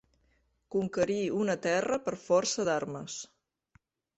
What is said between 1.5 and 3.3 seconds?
terra per força d'armes.